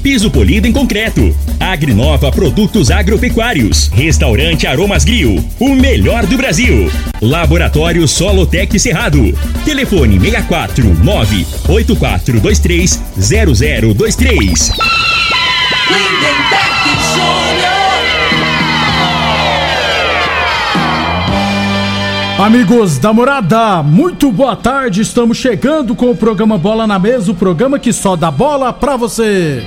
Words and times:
piso 0.00 0.30
polido 0.30 0.66
em 0.66 0.72
concreto. 0.72 1.34
Agrinova 1.58 2.32
Produtos 2.32 2.90
Agropecuários. 2.90 3.88
Restaurante 3.88 4.66
Aromas 4.66 5.04
Grill, 5.04 5.44
o 5.58 5.74
melhor 5.74 6.26
do 6.26 6.36
Brasil. 6.36 6.90
Laboratório 7.20 8.06
Solotec 8.08 8.78
Cerrado. 8.78 9.32
Telefone 9.64 10.18
64 10.18 10.94
98423 11.04 13.00
0023. 13.16 14.72
Amigos 22.40 22.96
da 22.96 23.12
morada, 23.12 23.82
muito 23.82 24.32
boa 24.32 24.56
tarde. 24.56 25.02
Estamos 25.02 25.36
chegando 25.36 25.94
com 25.94 26.10
o 26.10 26.16
programa 26.16 26.56
Bola 26.56 26.86
na 26.86 26.98
Mesa 26.98 27.30
o 27.30 27.34
programa 27.34 27.78
que 27.78 27.92
só 27.92 28.16
dá 28.16 28.30
bola 28.30 28.72
pra 28.72 28.96
você. 28.96 29.62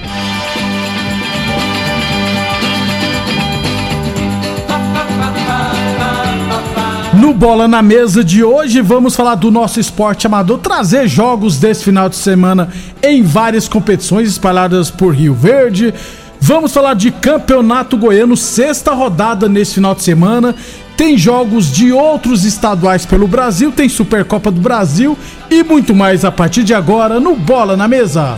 No 7.24 7.34
Bola 7.34 7.70
na 7.70 7.82
Mesa 7.82 8.22
de 8.22 8.44
hoje, 8.44 8.82
vamos 8.82 9.16
falar 9.16 9.36
do 9.36 9.50
nosso 9.50 9.80
esporte 9.80 10.28
amador, 10.28 10.60
trazer 10.60 11.08
jogos 11.08 11.58
desse 11.58 11.86
final 11.86 12.10
de 12.10 12.18
semana 12.18 12.68
em 13.02 13.24
várias 13.24 13.66
competições 13.66 14.28
espalhadas 14.28 14.92
por 14.92 15.16
Rio 15.16 15.34
Verde. 15.34 15.94
Vamos 16.38 16.74
falar 16.74 16.96
de 16.96 17.12
Campeonato 17.12 17.96
Goiano, 17.96 18.36
sexta 18.36 18.92
rodada 18.92 19.48
nesse 19.48 19.76
final 19.76 19.96
de 19.96 20.04
semana. 20.04 20.54
Tem 20.98 21.18
jogos 21.18 21.72
de 21.72 21.94
outros 21.94 22.44
estaduais 22.44 23.06
pelo 23.06 23.26
Brasil, 23.26 23.72
tem 23.72 23.88
Supercopa 23.88 24.52
do 24.52 24.60
Brasil 24.60 25.18
e 25.50 25.64
muito 25.64 25.96
mais 25.96 26.26
a 26.26 26.32
partir 26.32 26.66
de 26.66 26.74
agora 26.74 27.22
no 27.22 27.38
Bola 27.38 27.78
na 27.78 27.88
Mesa. 27.88 28.38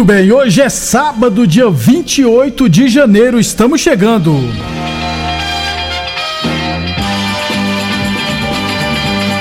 Muito 0.00 0.14
bem, 0.14 0.32
hoje 0.32 0.62
é 0.62 0.68
sábado, 0.70 1.46
dia 1.46 1.68
28 1.68 2.70
de 2.70 2.88
janeiro, 2.88 3.38
estamos 3.38 3.82
chegando. 3.82 4.34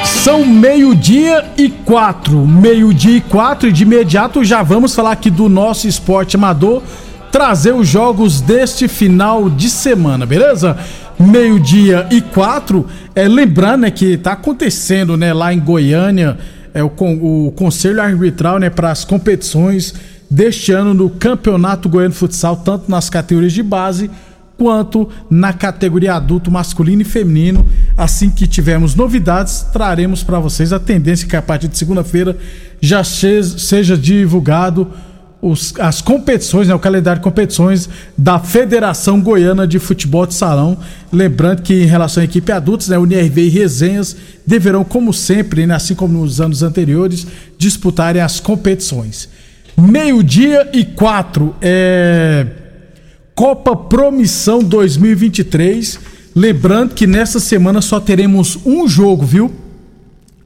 São 0.03 0.46
meio-dia 0.46 1.46
e 1.58 1.69
quatro. 1.69 2.46
Meio-dia 2.46 3.16
e 3.16 3.22
quatro, 3.22 3.69
e 3.69 3.72
de 3.72 3.84
imediato 3.84 4.44
já 4.44 4.62
vamos 4.62 4.94
falar 4.94 5.14
aqui 5.14 5.30
do 5.30 5.48
nosso 5.48 5.88
esporte 5.88 6.36
amador, 6.36 6.84
trazer 7.31 7.74
os 7.74 7.88
jogos 7.88 8.42
deste 8.42 8.90
final 8.90 9.50
de 9.50 9.69
semana, 9.69 10.25
beleza? 10.25 10.78
Meio-dia 11.18 12.06
e 12.12 12.19
quatro, 12.19 12.86
é, 13.16 13.30
lembrando 13.30 13.84
né, 13.84 13.92
que 13.92 14.18
tá 14.18 14.34
acontecendo 14.34 15.16
né, 15.16 15.31
lá 15.31 15.53
em 15.53 15.59
Goiânia 15.62 16.38
é, 16.74 16.84
o, 16.84 16.88
o 16.88 17.53
Conselho 17.53 18.02
Arbitral 18.02 18.59
né, 18.59 18.69
para 18.69 18.92
as 18.92 19.06
competições 19.06 20.19
deste 20.29 20.72
ano 20.72 20.94
no 20.94 21.09
Campeonato 21.09 21.90
Goiano 21.90 22.13
Futsal, 22.13 22.57
tanto 22.57 22.90
nas 22.90 23.09
categorias 23.09 23.53
de 23.53 23.63
base 23.63 24.09
quanto 24.57 25.09
na 25.29 25.53
categoria 25.53 26.16
adulto 26.16 26.51
masculino 26.51 27.01
e 27.01 27.06
feminino. 27.06 27.66
Assim 27.97 28.29
que 28.29 28.45
tivermos 28.45 28.94
novidades, 28.94 29.66
traremos 29.72 30.22
para 30.22 30.38
vocês 30.39 30.73
a 30.73 30.79
tendência 30.79 31.28
que 31.28 31.35
a 31.35 31.41
partir 31.41 31.69
de 31.69 31.78
segunda-feira 31.78 32.38
já 32.81 33.03
seja 33.03 33.97
divulgado 33.97 34.91
os, 35.41 35.73
as 35.79 36.01
competições, 36.01 36.68
né, 36.68 36.75
o 36.75 36.79
calendário 36.79 37.22
de 37.22 37.23
competições 37.23 37.88
da 38.18 38.39
Federação 38.39 39.22
Goiana 39.22 39.66
de 39.66 39.79
Futebol 39.79 40.25
de 40.25 40.34
Salão. 40.34 40.78
Lembrando 41.12 41.62
que 41.62 41.73
em 41.73 41.85
relação 41.85 42.22
à 42.22 42.25
equipe 42.25 42.51
adultos, 42.51 42.89
né, 42.89 42.97
o 42.97 43.06
NRV 43.06 43.44
e 43.44 43.50
Resenhas 43.50 44.16
deverão, 44.45 44.84
como 44.84 45.13
sempre, 45.13 45.66
né, 45.66 45.75
assim 45.75 45.95
como 45.95 46.19
nos 46.19 46.41
anos 46.41 46.62
anteriores, 46.62 47.25
disputarem 47.57 48.22
as 48.22 48.41
competições. 48.41 49.29
Meio-dia 49.79 50.69
e 50.73 50.84
quatro 50.84 51.56
é 51.62 52.45
Copa 53.34 53.78
Promissão 53.78 54.59
2023. 54.62 55.97
Lembrando 56.35 56.94
que 56.94 57.07
nessa 57.07 57.40
semana 57.40 57.81
só 57.81 57.97
teremos 57.97 58.59
um 58.66 58.85
jogo, 58.89 59.25
viu? 59.25 59.50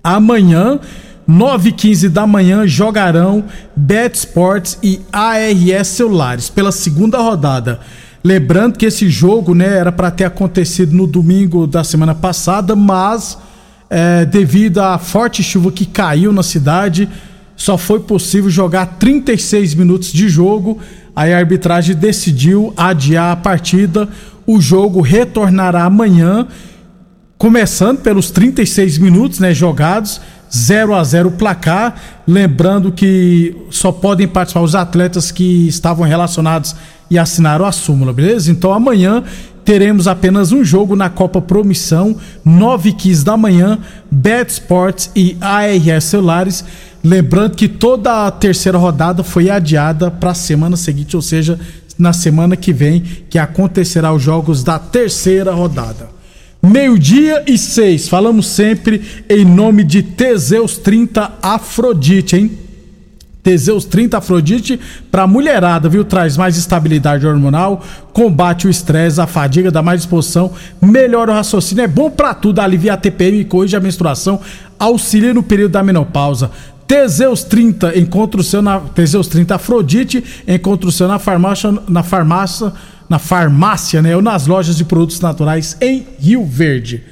Amanhã, 0.03 0.79
9 1.25 1.69
h 1.69 1.77
15 1.77 2.09
da 2.09 2.27
manhã, 2.27 2.67
jogarão 2.67 3.43
Bet 3.75 4.15
Sports 4.15 4.77
e 4.83 5.01
ARS 5.11 5.87
Celulares 5.87 6.49
pela 6.51 6.71
segunda 6.71 7.17
rodada. 7.17 7.79
Lembrando 8.23 8.77
que 8.77 8.85
esse 8.85 9.09
jogo 9.09 9.55
né, 9.55 9.65
era 9.65 9.91
para 9.91 10.11
ter 10.11 10.25
acontecido 10.25 10.95
no 10.95 11.07
domingo 11.07 11.65
da 11.65 11.83
semana 11.83 12.13
passada, 12.13 12.75
mas 12.75 13.37
é, 13.89 14.25
devido 14.25 14.77
à 14.77 14.99
forte 14.99 15.41
chuva 15.41 15.71
que 15.71 15.87
caiu 15.87 16.31
na 16.31 16.43
cidade, 16.43 17.09
só 17.55 17.77
foi 17.77 17.99
possível 17.99 18.49
jogar 18.49 18.97
36 18.97 19.75
minutos 19.75 20.11
de 20.11 20.27
jogo. 20.27 20.79
Aí 21.15 21.33
a 21.33 21.37
arbitragem 21.37 21.95
decidiu 21.95 22.73
adiar 22.75 23.31
a 23.31 23.35
partida. 23.35 24.09
O 24.45 24.59
jogo 24.59 24.99
retornará 25.01 25.83
amanhã, 25.83 26.47
começando 27.37 27.99
pelos 27.99 28.31
36 28.31 28.97
minutos 28.97 29.39
né, 29.39 29.53
jogados. 29.53 30.19
0 30.55 30.93
a 30.93 31.03
0 31.03 31.31
placar. 31.31 31.95
Lembrando 32.27 32.91
que 32.91 33.55
só 33.71 33.91
podem 33.91 34.27
participar 34.27 34.61
os 34.61 34.75
atletas 34.75 35.31
que 35.31 35.67
estavam 35.67 36.05
relacionados 36.05 36.75
e 37.09 37.17
assinaram 37.17 37.65
a 37.65 37.71
súmula, 37.71 38.13
beleza? 38.13 38.51
Então 38.51 38.71
amanhã 38.71 39.23
teremos 39.65 40.07
apenas 40.07 40.51
um 40.51 40.63
jogo 40.63 40.95
na 40.95 41.09
Copa 41.09 41.41
Promissão, 41.41 42.15
9 42.43 42.89
h 42.89 42.97
15 42.97 43.25
da 43.25 43.37
manhã, 43.37 43.79
Bet 44.11 44.51
Sports 44.51 45.11
e 45.15 45.37
ARS 45.41 46.03
Celulares. 46.03 46.63
Lembrando 47.03 47.55
que 47.55 47.67
toda 47.67 48.25
a 48.25 48.31
terceira 48.31 48.77
rodada 48.77 49.23
foi 49.23 49.49
adiada 49.49 50.09
para 50.09 50.31
a 50.31 50.35
semana 50.35 50.77
seguinte, 50.77 51.15
ou 51.15 51.21
seja, 51.21 51.59
na 51.97 52.13
semana 52.13 52.55
que 52.55 52.71
vem, 52.71 53.01
que 53.29 53.37
acontecerá 53.37 54.13
os 54.13 54.21
jogos 54.21 54.63
da 54.63 54.79
terceira 54.79 55.51
rodada. 55.51 56.09
Meio-dia 56.61 57.43
e 57.45 57.57
seis, 57.57 58.07
falamos 58.07 58.47
sempre 58.47 59.01
em 59.29 59.43
nome 59.43 59.83
de 59.83 60.01
Teseus 60.01 60.77
30 60.77 61.33
Afrodite, 61.41 62.37
hein? 62.37 62.57
Teseus 63.43 63.83
30 63.83 64.19
Afrodite 64.19 64.79
para 65.11 65.27
mulherada, 65.27 65.89
viu? 65.89 66.05
Traz 66.05 66.37
mais 66.37 66.57
estabilidade 66.57 67.27
hormonal, 67.27 67.83
combate 68.13 68.65
o 68.65 68.69
estresse, 68.69 69.19
a 69.19 69.27
fadiga, 69.27 69.69
dá 69.69 69.81
mais 69.81 69.99
disposição, 69.99 70.53
melhora 70.81 71.33
o 71.33 71.35
raciocínio, 71.35 71.83
é 71.83 71.87
bom 71.87 72.09
para 72.09 72.33
tudo, 72.33 72.61
alivia 72.61 72.93
a 72.93 72.97
TPM, 72.97 73.43
corrige 73.43 73.75
a 73.75 73.81
menstruação, 73.81 74.39
auxilia 74.79 75.33
no 75.33 75.43
período 75.43 75.73
da 75.73 75.83
menopausa. 75.83 76.49
Teseus 76.87 77.43
30, 77.43 77.97
encontra 77.97 78.39
o 78.39 78.43
seu 78.43 78.61
na 78.61 78.79
Teseus 78.79 79.27
30 79.27 79.55
Afrodite, 79.55 80.23
encontra 80.47 80.87
o 80.87 80.91
seu 80.91 81.07
na 81.07 81.19
farmácia, 81.19 81.71
na 81.87 82.03
farmácia, 82.03 82.73
na 83.09 83.19
farmácia, 83.19 84.01
né, 84.01 84.15
ou 84.15 84.21
nas 84.21 84.47
lojas 84.47 84.75
de 84.75 84.83
produtos 84.83 85.19
naturais 85.19 85.77
em 85.81 86.05
Rio 86.19 86.45
Verde. 86.45 87.03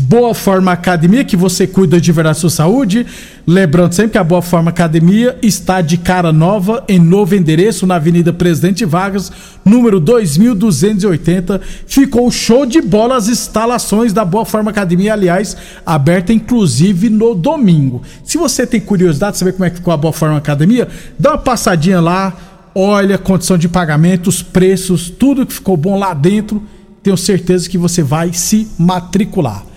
Boa 0.00 0.34
Forma 0.34 0.72
Academia, 0.72 1.24
que 1.24 1.36
você 1.36 1.66
cuida 1.66 2.00
de 2.00 2.10
verdade 2.10 2.36
da 2.36 2.40
sua 2.40 2.48
saúde. 2.50 3.06
Lembrando 3.46 3.92
sempre 3.92 4.12
que 4.12 4.18
a 4.18 4.24
Boa 4.24 4.40
Forma 4.40 4.70
Academia 4.70 5.36
está 5.42 5.82
de 5.82 5.98
cara 5.98 6.32
nova, 6.32 6.82
em 6.88 6.98
novo 6.98 7.34
endereço, 7.34 7.86
na 7.86 7.96
Avenida 7.96 8.32
Presidente 8.32 8.84
Vargas, 8.84 9.30
número 9.62 10.00
2280. 10.00 11.60
Ficou 11.86 12.30
show 12.30 12.64
de 12.64 12.80
bola 12.80 13.16
as 13.16 13.28
instalações 13.28 14.12
da 14.12 14.24
Boa 14.24 14.46
Forma 14.46 14.70
Academia, 14.70 15.12
aliás, 15.12 15.56
aberta 15.84 16.32
inclusive 16.32 17.10
no 17.10 17.34
domingo. 17.34 18.00
Se 18.24 18.38
você 18.38 18.66
tem 18.66 18.80
curiosidade 18.80 19.32
de 19.32 19.38
saber 19.38 19.52
como 19.52 19.66
é 19.66 19.70
que 19.70 19.76
ficou 19.76 19.92
a 19.92 19.98
Boa 19.98 20.12
Forma 20.12 20.38
Academia, 20.38 20.88
dá 21.18 21.32
uma 21.32 21.38
passadinha 21.38 22.00
lá, 22.00 22.34
olha 22.74 23.16
a 23.16 23.18
condição 23.18 23.58
de 23.58 23.68
pagamento, 23.68 24.28
os 24.28 24.42
preços, 24.42 25.10
tudo 25.10 25.44
que 25.44 25.52
ficou 25.52 25.76
bom 25.76 25.98
lá 25.98 26.14
dentro 26.14 26.62
tenho 27.02 27.16
certeza 27.16 27.68
que 27.68 27.78
você 27.78 28.02
vai 28.02 28.32
se 28.32 28.68
matricular. 28.78 29.69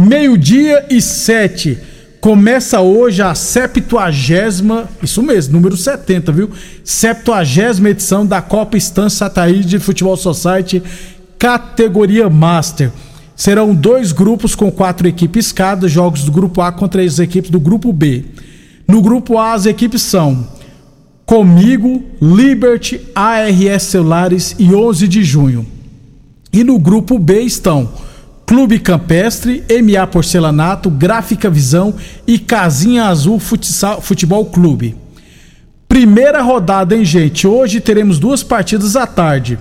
Meio-dia 0.00 0.86
e 0.88 1.02
sete. 1.02 1.78
Começa 2.22 2.80
hoje 2.80 3.20
a 3.20 3.34
70, 3.34 4.88
isso 5.02 5.22
mesmo, 5.22 5.52
número 5.52 5.76
70, 5.76 6.32
viu? 6.32 6.50
70 6.82 7.88
edição 7.88 8.24
da 8.24 8.40
Copa 8.40 8.78
Estância 8.78 9.26
Ataíde 9.26 9.68
de 9.68 9.78
Futebol 9.78 10.16
Society, 10.16 10.82
categoria 11.38 12.30
Master. 12.30 12.90
Serão 13.36 13.74
dois 13.74 14.12
grupos 14.12 14.54
com 14.54 14.70
quatro 14.70 15.06
equipes 15.06 15.52
cada, 15.52 15.86
jogos 15.86 16.24
do 16.24 16.32
grupo 16.32 16.62
A 16.62 16.72
contra 16.72 17.02
as 17.02 17.18
equipes 17.18 17.50
do 17.50 17.60
grupo 17.60 17.92
B. 17.92 18.24
No 18.88 19.02
grupo 19.02 19.38
A, 19.38 19.52
as 19.52 19.66
equipes 19.66 20.02
são 20.02 20.46
Comigo, 21.26 22.02
Liberty, 22.20 23.00
ARS 23.14 23.82
Celulares 23.82 24.56
e 24.58 24.74
11 24.74 25.06
de 25.06 25.22
junho. 25.22 25.66
E 26.52 26.64
no 26.64 26.78
grupo 26.78 27.18
B 27.18 27.42
estão 27.42 27.88
Clube 28.50 28.80
Campestre, 28.80 29.62
MA 29.80 30.04
Porcelanato, 30.08 30.90
Gráfica 30.90 31.48
Visão 31.48 31.94
e 32.26 32.36
Casinha 32.36 33.04
Azul 33.04 33.38
Futsal, 33.38 34.00
Futebol 34.00 34.44
Clube. 34.46 34.96
Primeira 35.86 36.42
rodada, 36.42 36.96
hein, 36.96 37.04
gente? 37.04 37.46
Hoje 37.46 37.78
teremos 37.78 38.18
duas 38.18 38.42
partidas 38.42 38.96
à 38.96 39.06
tarde. 39.06 39.56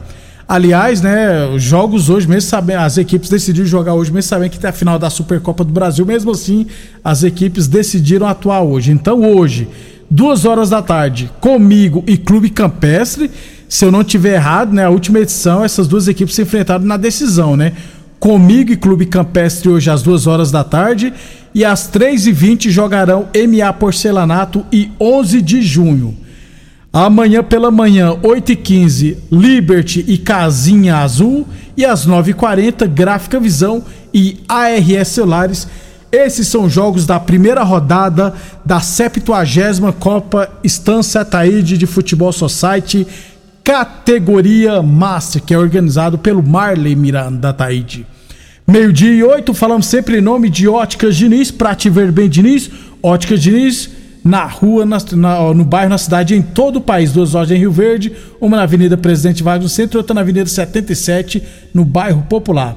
Aliás, 0.48 1.04
né, 1.04 1.46
os 1.50 1.62
jogos 1.62 2.10
hoje, 2.10 2.28
mesmo 2.28 2.50
sabendo, 2.50 2.80
as 2.80 2.98
equipes 2.98 3.30
decidiram 3.30 3.68
jogar 3.68 3.94
hoje, 3.94 4.12
mesmo 4.12 4.28
sabendo 4.28 4.50
que 4.50 4.60
tem 4.60 4.72
a 4.72 4.74
final 4.74 4.98
da 4.98 5.12
Supercopa 5.12 5.64
do 5.64 5.72
Brasil, 5.72 6.04
mesmo 6.04 6.32
assim, 6.32 6.66
as 7.04 7.22
equipes 7.22 7.68
decidiram 7.68 8.26
atuar 8.26 8.64
hoje. 8.64 8.92
Então, 8.92 9.22
hoje, 9.22 9.68
duas 10.10 10.46
horas 10.46 10.72
da 10.72 10.82
tarde, 10.82 11.30
comigo 11.40 12.04
e 12.08 12.18
Clube 12.18 12.50
Campestre. 12.50 13.30
Se 13.68 13.86
eu 13.86 13.92
não 13.92 14.04
tiver 14.04 14.34
errado, 14.34 14.74
né, 14.74 14.86
a 14.86 14.90
última 14.90 15.20
edição, 15.20 15.64
essas 15.64 15.88
duas 15.88 16.08
equipes 16.08 16.34
se 16.34 16.42
enfrentaram 16.42 16.84
na 16.86 16.98
decisão, 16.98 17.56
né? 17.56 17.74
Comigo 18.20 18.72
e 18.72 18.78
Clube 18.78 19.06
Campestre 19.06 19.70
hoje 19.70 19.90
às 19.90 20.02
duas 20.02 20.28
horas 20.28 20.52
da 20.52 20.64
tarde. 20.64 21.14
E 21.56 21.64
às 21.64 21.88
três 21.88 22.28
e 22.28 22.32
vinte 22.32 22.70
jogarão 22.70 23.28
MA 23.34 23.72
Porcelanato 23.74 24.66
e 24.72 24.92
11 25.00 25.42
de 25.42 25.62
junho. 25.62 26.18
Amanhã 26.92 27.44
pela 27.44 27.70
manhã, 27.70 28.18
8 28.24 28.52
e 28.52 28.56
15 28.56 29.18
Liberty 29.32 30.04
e 30.08 30.18
Casinha 30.18 30.98
Azul. 30.98 31.48
E 31.78 31.86
às 31.86 32.06
9 32.06 32.32
e 32.32 32.34
40 32.34 32.86
Gráfica 32.88 33.40
Visão 33.40 33.84
e 34.14 34.40
ARS 34.48 35.08
Celulares. 35.08 35.68
Esses 36.12 36.48
são 36.48 36.68
jogos 36.68 37.06
da 37.06 37.20
primeira 37.20 37.64
rodada 37.64 38.34
da 38.66 38.80
70 38.80 39.92
Copa 40.00 40.50
Estância 40.64 41.24
Taíde 41.24 41.78
de 41.78 41.86
Futebol 41.86 42.34
Society, 42.34 43.06
categoria 43.70 44.82
Master, 44.82 45.44
que 45.44 45.54
é 45.54 45.58
organizado 45.58 46.18
pelo 46.18 46.42
Marley 46.42 46.96
Miranda 46.96 47.54
Taíde. 47.54 48.04
Meio-dia 48.66 49.14
e 49.14 49.24
oito, 49.24 49.54
falamos 49.54 49.86
sempre 49.86 50.18
em 50.18 50.22
nome 50.22 50.50
de 50.50 50.68
Óticas 50.68 51.16
Diniz, 51.16 51.52
pra 51.52 51.76
te 51.76 51.88
ver 51.88 52.12
bem 52.12 52.28
Diniz, 52.28 52.72
Óticas 53.04 53.40
Diniz, 53.40 53.92
na 54.26 54.44
rua, 54.46 54.88
na, 54.88 54.98
na, 55.12 55.54
no 55.54 55.64
bairro, 55.64 55.92
na 55.92 56.00
cidade, 56.00 56.34
em 56.34 56.42
todo 56.42 56.78
o 56.78 56.82
país. 56.82 57.12
Duas 57.12 57.34
lojas 57.34 57.56
em 57.56 57.60
Rio 57.60 57.72
Verde, 57.72 58.12
uma 58.42 58.58
na 58.58 58.64
Avenida 58.64 58.98
Presidente 58.98 59.44
Vargas 59.44 59.66
no 59.66 59.70
centro 59.70 60.00
outra 60.00 60.16
na 60.16 60.22
Avenida 60.22 60.50
77, 60.50 61.44
no 61.72 61.86
bairro 61.86 62.24
Popular. 62.28 62.76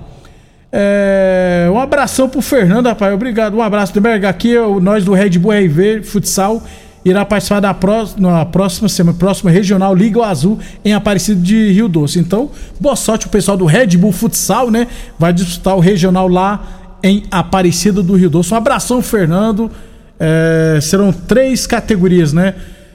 É, 0.70 1.68
um 1.72 1.78
abração 1.78 2.28
pro 2.28 2.42
Fernando, 2.42 2.84
rapaz. 2.84 3.14
Obrigado. 3.14 3.56
Um 3.56 3.62
abraço. 3.62 3.98
Berg, 3.98 4.26
aqui 4.26 4.56
nós 4.82 5.04
do 5.04 5.14
Red 5.14 5.38
Bull 5.38 5.52
RV 5.52 6.02
Futsal 6.02 6.62
irá 7.04 7.24
participar 7.24 7.60
da 7.60 7.74
próxima, 7.74 8.46
próxima 8.46 8.88
semana, 8.88 9.16
próxima 9.18 9.50
regional 9.50 9.94
Liga 9.94 10.24
Azul 10.24 10.58
em 10.84 10.92
Aparecido 10.92 11.40
de 11.40 11.72
Rio 11.72 11.88
Doce. 11.88 12.18
Então, 12.18 12.50
boa 12.80 12.96
sorte 12.96 13.26
o 13.26 13.30
pessoal 13.30 13.56
do 13.56 13.64
Red 13.64 13.96
Bull 13.96 14.12
Futsal, 14.12 14.70
né? 14.70 14.86
Vai 15.18 15.32
disputar 15.32 15.76
o 15.76 15.80
regional 15.80 16.28
lá 16.28 16.98
em 17.02 17.24
Aparecida 17.30 18.02
do 18.02 18.14
Rio 18.14 18.30
Doce. 18.30 18.54
Um 18.54 18.56
abração, 18.56 19.02
Fernando. 19.02 19.70
É, 20.18 20.78
serão 20.80 21.12
três 21.12 21.66
categorias, 21.66 22.32
né? 22.32 22.54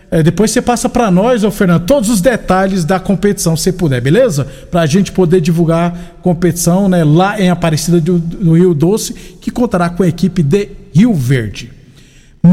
É, 0.10 0.24
depois 0.24 0.52
você 0.52 0.62
passa 0.62 0.88
para 0.88 1.12
nós, 1.12 1.44
ô 1.44 1.52
Fernando, 1.52 1.86
todos 1.86 2.10
os 2.10 2.22
detalhes 2.22 2.86
da 2.86 2.98
competição, 2.98 3.58
se 3.58 3.74
puder, 3.74 4.00
beleza? 4.00 4.48
Para 4.72 4.82
a 4.82 4.86
gente 4.86 5.12
poder 5.12 5.42
divulgar 5.42 6.16
competição 6.22 6.88
né, 6.88 7.04
lá 7.04 7.40
em 7.42 7.50
Aparecida 7.50 8.00
do, 8.00 8.18
do 8.18 8.54
Rio 8.54 8.74
Doce, 8.74 9.14
que 9.14 9.52
contará 9.52 9.90
com 9.90 10.04
a 10.04 10.08
equipe 10.08 10.42
de 10.42 10.70
Rio 10.94 11.14
Verde. 11.14 11.72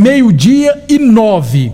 Meio-dia 0.01 0.83
e 0.89 0.99
nove. 0.99 1.73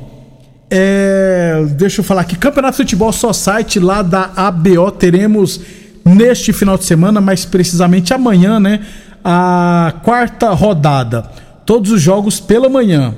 É, 0.71 1.65
deixa 1.71 2.01
eu 2.01 2.05
falar 2.05 2.21
aqui, 2.21 2.37
Campeonato 2.37 2.77
de 2.77 2.83
Futebol 2.83 3.13
Society 3.13 3.81
lá 3.81 4.03
da 4.03 4.31
ABO, 4.37 4.91
teremos 4.93 5.61
neste 6.05 6.53
final 6.53 6.77
de 6.77 6.85
semana, 6.85 7.21
mais 7.21 7.47
precisamente 7.47 8.13
amanhã, 8.13 8.61
né? 8.61 8.81
A 9.25 9.95
quarta 10.05 10.51
rodada. 10.51 11.23
Todos 11.65 11.91
os 11.91 12.03
jogos 12.03 12.39
pela 12.39 12.69
manhã. 12.69 13.15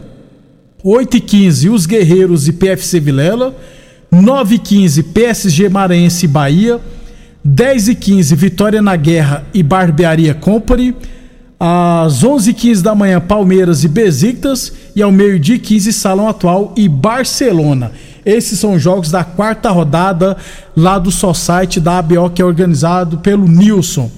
8 0.84 1.16
e 1.16 1.20
15 1.20 1.69
os 1.69 1.84
Guerreiros 1.84 2.46
e 2.46 2.52
PFC 2.52 3.00
Vilela, 3.00 3.54
9 4.10 4.54
e 4.54 4.58
15 4.58 5.02
PSG 5.02 5.69
Maranhense 5.69 6.26
e 6.26 6.28
Bahia, 6.28 6.81
10 7.44 7.88
e 7.88 7.94
15 7.94 8.34
Vitória 8.37 8.81
na 8.81 8.94
Guerra 8.94 9.44
e 9.52 9.62
Barbearia 9.62 10.34
Company, 10.34 10.94
às 11.64 12.25
11 12.25 12.50
e 12.50 12.55
15 12.55 12.82
da 12.82 12.93
manhã 12.93 13.20
Palmeiras 13.20 13.85
e 13.85 13.88
Besiktas 13.88 14.73
e 14.97 15.00
ao 15.00 15.12
meio-dia 15.12 15.61
15 15.61 15.93
Salão 15.93 16.26
Atual 16.29 16.75
e 16.76 16.88
Barcelona. 16.88 17.92
Esses 18.26 18.59
são 18.59 18.75
os 18.75 18.83
jogos 18.83 19.12
da 19.12 19.23
quarta 19.23 19.71
rodada 19.71 20.37
lá 20.76 20.99
do 20.99 21.12
Society 21.12 21.78
da 21.78 21.99
ABO 21.99 22.31
que 22.31 22.42
é 22.42 22.45
organizado 22.45 23.19
pelo 23.19 23.47
Nilson. 23.47 24.11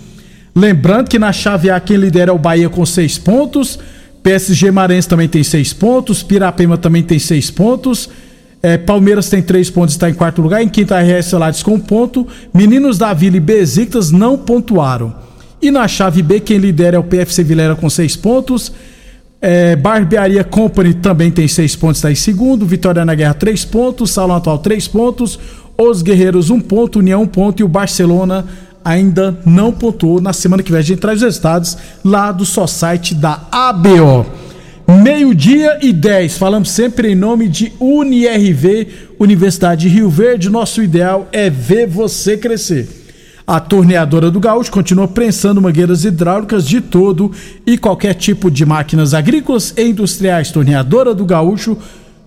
Lembrando 0.57 1.11
que 1.11 1.19
na 1.19 1.35
chave 1.35 1.69
A 1.69 1.79
quem 1.81 1.99
lidera 1.99 2.31
é 2.31 2.35
o 2.35 2.39
Bahia 2.39 2.71
com 2.71 2.87
6 2.87 3.19
pontos, 3.19 3.79
PSG 4.23 4.71
Marense 4.71 5.07
também 5.07 5.29
tem 5.29 5.45
seis 5.45 5.71
pontos, 5.71 6.23
Pirapema 6.23 6.79
também 6.79 7.03
tem 7.03 7.19
seis 7.19 7.51
pontos. 7.51 8.09
É, 8.63 8.79
Palmeiras 8.79 9.29
tem 9.29 9.43
três 9.43 9.69
pontos, 9.69 9.95
está 9.95 10.09
em 10.09 10.15
quarto 10.15 10.41
lugar. 10.41 10.63
Em 10.63 10.69
quinta, 10.71 10.99
RS 10.99 11.27
Celades 11.27 11.63
com 11.63 11.75
um 11.75 11.81
ponto. 11.81 12.27
Meninos 12.55 12.97
da 12.97 13.13
Vila 13.13 13.37
e 13.37 13.41
Besiktas 13.41 14.11
não 14.11 14.39
pontuaram. 14.39 15.34
E 15.61 15.71
na 15.71 15.89
chave 15.89 16.23
B, 16.23 16.41
quem 16.41 16.59
lidera 16.59 16.97
é 16.97 16.99
o 16.99 17.05
PFC 17.05 17.43
Vilera 17.43 17.75
com 17.75 17.89
seis 17.89 18.17
pontos. 18.17 18.73
É, 19.41 19.77
Barbearia 19.77 20.43
Company 20.43 20.95
também 20.95 21.31
tem 21.31 21.47
seis 21.47 21.77
pontos, 21.77 21.99
está 21.99 22.11
em 22.11 22.15
segundo. 22.15 22.65
Vitória 22.65 23.05
na 23.05 23.15
Guerra, 23.15 23.35
três 23.35 23.65
pontos. 23.65 24.11
Salão 24.11 24.37
Atual, 24.37 24.59
três 24.59 24.89
pontos. 24.89 25.39
Os 25.77 26.03
Guerreiros, 26.03 26.51
um 26.51 26.61
ponto. 26.61 26.99
União, 26.99 27.23
um 27.23 27.27
ponto. 27.27 27.61
E 27.61 27.65
o 27.65 27.69
Barcelona 27.69 28.47
ainda 28.85 29.39
não 29.45 29.73
pontuou. 29.73 30.21
Na 30.21 30.33
semana 30.33 30.63
que 30.63 30.71
vem 30.71 30.81
a 30.81 30.83
gente 30.83 31.01
traz 31.01 31.19
os 31.19 31.25
resultados 31.25 31.77
lá 32.05 32.33
do 32.33 32.45
só 32.45 32.67
site 32.67 33.15
da 33.15 33.41
ABO. 33.51 34.27
Meio-dia 34.87 35.79
e 35.83 35.93
10, 35.95 36.37
falamos 36.37 36.71
sempre 36.71 37.13
em 37.13 37.15
nome 37.15 37.49
de 37.49 37.73
UniRV, 37.81 38.87
Universidade 39.19 39.83
de 39.83 39.95
Rio 39.95 40.11
Verde. 40.11 40.51
Nosso 40.51 40.83
ideal 40.83 41.27
é 41.33 41.49
ver 41.49 41.87
você 41.87 42.37
crescer. 42.37 43.04
A 43.47 43.61
torneadora 43.61 44.31
do 44.31 44.41
Gaúcho 44.41 44.73
continua 44.73 45.07
prensando 45.07 45.61
mangueiras 45.61 46.05
hidráulicas 46.05 46.67
de 46.67 46.81
todo 46.81 47.31
e 47.67 47.77
qualquer 47.77 48.15
tipo 48.15 48.51
de 48.51 48.65
máquinas 48.65 49.13
agrícolas 49.13 49.75
e 49.77 49.85
industriais. 49.85 50.51
Torneadora 50.51 51.15
do 51.15 51.27
Gaúcho 51.27 51.77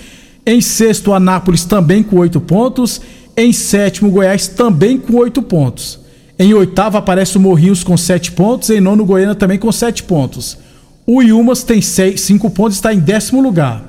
Em 0.45 0.59
sexto, 0.59 1.13
Anápolis 1.13 1.63
também 1.63 2.03
com 2.03 2.17
8 2.17 2.41
pontos. 2.41 2.99
Em 3.35 3.53
sétimo, 3.53 4.11
Goiás 4.11 4.47
também 4.47 4.97
com 4.97 5.15
8 5.15 5.41
pontos. 5.41 5.99
Em 6.37 6.53
oitavo 6.53 6.97
aparece 6.97 7.37
o 7.37 7.39
Morrinhos 7.39 7.83
com 7.83 7.95
7 7.95 8.33
pontos. 8.33 8.69
Em 8.69 8.81
nono, 8.81 9.05
Goiânia 9.05 9.35
também 9.35 9.57
com 9.57 9.71
7 9.71 10.03
pontos. 10.03 10.57
O 11.05 11.21
Iumas 11.21 11.63
tem 11.63 11.81
5 11.81 12.49
pontos 12.49 12.75
e 12.75 12.79
está 12.79 12.93
em 12.93 12.99
décimo 12.99 13.41
lugar. 13.41 13.83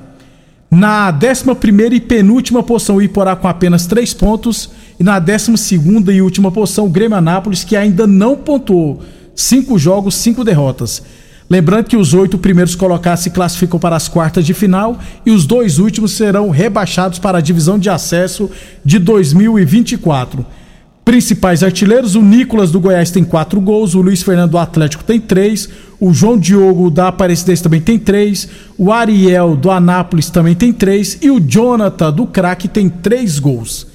Na 0.71 1.09
11 1.11 1.95
e 1.95 1.99
penúltima 1.99 2.63
posição, 2.63 2.97
o 2.97 3.01
Iporá 3.01 3.35
com 3.35 3.47
apenas 3.47 3.85
3 3.87 4.13
pontos. 4.13 4.69
E 4.99 5.03
na 5.03 5.19
12 5.19 5.75
e 6.13 6.21
última 6.21 6.51
posição, 6.51 6.85
o 6.85 6.89
Grêmio 6.89 7.17
Anápolis, 7.17 7.63
que 7.63 7.75
ainda 7.75 8.07
não 8.07 8.37
pontuou. 8.37 9.01
5 9.35 9.77
jogos, 9.77 10.15
5 10.15 10.43
derrotas. 10.43 11.03
Lembrando 11.49 11.85
que 11.85 11.97
os 11.97 12.13
oito 12.13 12.37
primeiros 12.37 12.73
colocados 12.73 13.23
se 13.23 13.29
classificam 13.29 13.79
para 13.79 13.95
as 13.95 14.07
quartas 14.07 14.45
de 14.45 14.53
final 14.53 14.99
e 15.25 15.31
os 15.31 15.45
dois 15.45 15.77
últimos 15.77 16.11
serão 16.13 16.49
rebaixados 16.49 17.19
para 17.19 17.37
a 17.37 17.41
divisão 17.41 17.77
de 17.77 17.89
acesso 17.89 18.49
de 18.83 18.97
2024. 18.97 20.43
Principais 21.05 21.61
artilheiros: 21.61 22.15
o 22.15 22.21
Nicolas 22.21 22.71
do 22.71 22.79
Goiás 22.79 23.11
tem 23.11 23.23
quatro 23.23 23.61
gols, 23.61 23.93
o 23.93 24.01
Luiz 24.01 24.23
Fernando 24.23 24.51
do 24.51 24.57
Atlético 24.57 25.03
tem 25.03 25.19
três, 25.19 25.69
o 25.99 26.11
João 26.11 26.35
Diogo 26.35 26.89
da 26.89 27.09
Aparecidense 27.09 27.61
também 27.61 27.79
tem 27.79 27.99
três, 27.99 28.49
o 28.75 28.91
Ariel 28.91 29.55
do 29.55 29.69
Anápolis 29.69 30.31
também 30.31 30.55
tem 30.55 30.73
três 30.73 31.19
e 31.21 31.29
o 31.29 31.39
Jonathan 31.39 32.11
do 32.11 32.25
Crack 32.25 32.67
tem 32.67 32.89
três 32.89 33.37
gols. 33.37 33.85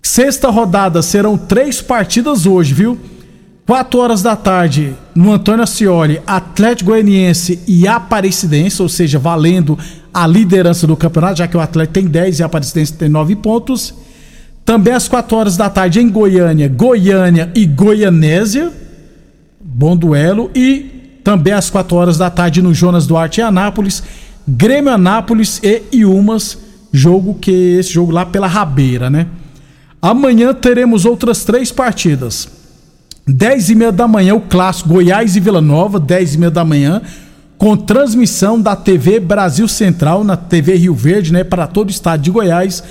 Sexta 0.00 0.48
rodada 0.48 1.02
serão 1.02 1.36
três 1.36 1.82
partidas 1.82 2.46
hoje, 2.46 2.72
viu? 2.72 2.98
Quatro 3.64 4.00
horas 4.00 4.22
da 4.22 4.34
tarde 4.34 4.92
no 5.14 5.32
Antônio 5.32 5.62
Ascioli, 5.62 6.20
Atlético 6.26 6.90
Goianiense 6.90 7.60
e 7.66 7.86
Aparecidense, 7.86 8.82
ou 8.82 8.88
seja, 8.88 9.20
valendo 9.20 9.78
a 10.12 10.26
liderança 10.26 10.84
do 10.84 10.96
campeonato, 10.96 11.38
já 11.38 11.46
que 11.46 11.56
o 11.56 11.60
Atlético 11.60 11.94
tem 11.94 12.06
10 12.06 12.40
e 12.40 12.42
a 12.42 12.46
Aparecidense 12.46 12.92
tem 12.94 13.08
9 13.08 13.36
pontos. 13.36 13.94
Também 14.64 14.92
às 14.92 15.06
4 15.06 15.36
horas 15.36 15.56
da 15.56 15.70
tarde 15.70 16.00
em 16.00 16.08
Goiânia, 16.08 16.68
Goiânia 16.68 17.52
e 17.54 17.64
Goianésia. 17.64 18.72
Bom 19.60 19.96
duelo. 19.96 20.50
E 20.54 21.20
também 21.22 21.52
às 21.52 21.70
4 21.70 21.96
horas 21.96 22.18
da 22.18 22.30
tarde 22.30 22.60
no 22.60 22.74
Jonas 22.74 23.06
Duarte 23.06 23.40
em 23.40 23.44
Anápolis, 23.44 24.02
Grêmio 24.46 24.92
Anápolis 24.92 25.60
e 25.62 25.82
Iumas. 25.92 26.58
Jogo 26.92 27.34
que 27.34 27.50
esse 27.78 27.92
jogo 27.92 28.12
lá 28.12 28.26
pela 28.26 28.48
Rabeira, 28.48 29.08
né? 29.08 29.28
Amanhã 30.00 30.52
teremos 30.52 31.04
outras 31.04 31.44
três 31.44 31.70
partidas. 31.70 32.61
10 33.26 33.70
e 33.70 33.74
meia 33.76 33.92
da 33.92 34.08
manhã, 34.08 34.34
o 34.34 34.40
clássico 34.40 34.88
Goiás 34.88 35.36
e 35.36 35.40
Vila 35.40 35.60
Nova, 35.60 36.00
10 36.00 36.34
e 36.34 36.38
meia 36.38 36.50
da 36.50 36.64
manhã, 36.64 37.00
com 37.56 37.76
transmissão 37.76 38.60
da 38.60 38.74
TV 38.74 39.20
Brasil 39.20 39.68
Central, 39.68 40.24
na 40.24 40.36
TV 40.36 40.74
Rio 40.74 40.94
Verde, 40.94 41.32
né, 41.32 41.44
para 41.44 41.68
todo 41.68 41.88
o 41.88 41.92
estado 41.92 42.20
de 42.20 42.30
Goiás. 42.30 42.82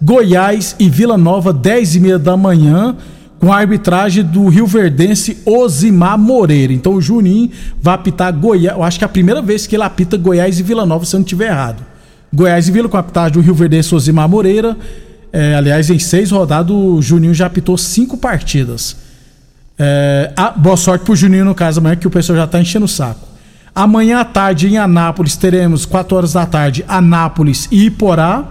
Goiás 0.00 0.76
e 0.78 0.90
Vila 0.90 1.16
Nova, 1.16 1.52
10 1.54 1.96
e 1.96 2.00
meia 2.00 2.18
da 2.18 2.36
manhã, 2.36 2.94
com 3.38 3.50
a 3.50 3.56
arbitragem 3.56 4.22
do 4.22 4.48
Rio 4.48 4.66
Verdense 4.66 5.38
Osimar 5.46 6.18
Moreira. 6.18 6.72
Então 6.72 6.92
o 6.92 7.00
Juninho 7.00 7.50
vai 7.80 7.94
apitar 7.94 8.30
Goiás. 8.32 8.76
Eu 8.76 8.82
acho 8.82 8.98
que 8.98 9.04
é 9.04 9.06
a 9.06 9.08
primeira 9.08 9.40
vez 9.40 9.66
que 9.66 9.74
ele 9.74 9.84
apita 9.84 10.18
Goiás 10.18 10.60
e 10.60 10.62
Vila 10.62 10.84
Nova, 10.84 11.06
se 11.06 11.16
eu 11.16 11.18
não 11.20 11.24
estiver 11.24 11.48
errado. 11.48 11.82
Goiás 12.32 12.68
e 12.68 12.70
Vila 12.70 12.90
com 12.90 12.98
a 12.98 13.00
apitagem 13.00 13.32
do 13.32 13.40
Rio 13.40 13.54
Verdense 13.54 13.94
Osimar 13.94 14.28
Moreira. 14.28 14.76
É, 15.32 15.54
aliás, 15.54 15.88
em 15.88 15.98
seis 15.98 16.30
rodadas, 16.30 16.70
o 16.70 17.00
Juninho 17.00 17.32
já 17.32 17.46
apitou 17.46 17.78
cinco 17.78 18.18
partidas. 18.18 19.07
É, 19.78 20.32
a, 20.36 20.50
boa 20.50 20.76
sorte 20.76 21.04
pro 21.04 21.14
Juninho 21.14 21.44
no 21.44 21.54
caso 21.54 21.78
amanhã, 21.78 21.96
que 21.96 22.06
o 22.06 22.10
pessoal 22.10 22.38
já 22.38 22.46
tá 22.46 22.60
enchendo 22.60 22.86
o 22.86 22.88
saco. 22.88 23.28
Amanhã 23.74 24.18
à 24.20 24.24
tarde 24.24 24.66
em 24.66 24.76
Anápolis 24.76 25.36
teremos, 25.36 25.86
4 25.86 26.16
horas 26.16 26.32
da 26.32 26.44
tarde, 26.44 26.84
Anápolis 26.88 27.68
e 27.70 27.86
Iporá. 27.86 28.44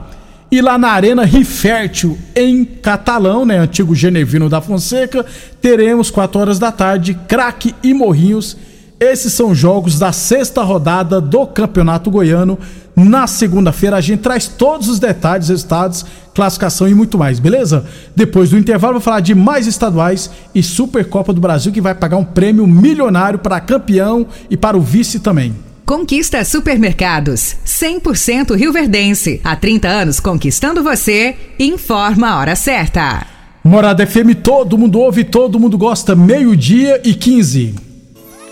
E 0.50 0.62
lá 0.62 0.78
na 0.78 0.92
Arena 0.92 1.26
Rifértil, 1.26 2.18
em 2.34 2.64
Catalão, 2.64 3.46
né, 3.46 3.58
antigo 3.58 3.94
Genevino 3.94 4.48
da 4.50 4.62
Fonseca, 4.62 5.26
teremos 5.62 6.10
4 6.10 6.40
horas 6.40 6.58
da 6.58 6.72
tarde, 6.72 7.14
Craque 7.28 7.76
e 7.84 7.94
Morrinhos. 7.94 8.56
Esses 9.00 9.32
são 9.34 9.54
jogos 9.54 10.00
da 10.00 10.12
sexta 10.12 10.64
rodada 10.64 11.22
do 11.22 11.46
Campeonato 11.46 12.10
Goiano. 12.10 12.58
Na 12.96 13.28
segunda-feira 13.28 13.96
a 13.96 14.02
gente 14.02 14.22
traz 14.22 14.48
todos 14.48 14.90
os 14.90 14.98
detalhes, 14.98 15.50
resultados, 15.50 16.04
classificação 16.34 16.88
e 16.88 16.96
muito 16.96 17.16
mais, 17.16 17.40
beleza? 17.40 17.86
Depois 18.16 18.50
do 18.50 18.58
intervalo 18.58 18.94
vou 18.94 19.02
falar 19.02 19.20
de 19.20 19.36
mais 19.36 19.68
estaduais 19.68 20.32
e 20.54 20.64
Supercopa 20.64 21.32
do 21.32 21.40
Brasil 21.40 21.72
que 21.72 21.80
vai 21.80 21.94
pagar 21.94 22.18
um 22.18 22.26
prêmio 22.26 22.66
milionário 22.66 23.38
para 23.38 23.60
campeão 23.60 24.26
e 24.50 24.58
para 24.58 24.76
o 24.76 24.82
vice 24.82 25.20
também. 25.20 25.56
Conquista 25.86 26.44
Supermercados, 26.44 27.56
100% 27.68 28.56
Rio 28.56 28.74
Verdense. 28.74 29.40
Há 29.44 29.56
30 29.56 29.88
anos 29.88 30.20
conquistando 30.20 30.82
você. 30.82 31.36
Informa 31.60 32.30
a 32.30 32.40
hora 32.40 32.56
certa. 32.56 33.28
Morada 33.64 34.08
FM, 34.08 34.42
todo 34.42 34.78
mundo 34.78 35.00
ouve, 35.00 35.24
todo 35.24 35.60
mundo 35.60 35.78
gosta. 35.78 36.16
Meio-dia 36.16 37.00
e 37.06 37.14
15. 37.14 37.87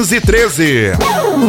1513. 0.00 0.92